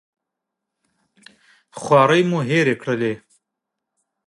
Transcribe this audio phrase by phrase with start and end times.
[1.79, 3.13] خوارۍ مو هېرې کړلې.